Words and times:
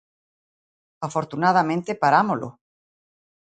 Afortunadamente, 1.07 1.91
¡parámolo! 2.03 2.47